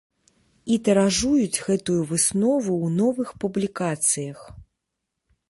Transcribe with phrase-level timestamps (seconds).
[0.75, 4.39] І тыражуюць гэтую выснову ў новых публікацыях.